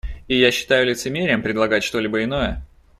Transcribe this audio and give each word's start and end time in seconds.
И 0.27 0.35
я 0.35 0.49
считаю 0.49 0.87
лицемерием 0.87 1.43
предлагать 1.43 1.83
что-либо 1.83 2.23
иное. 2.23 2.63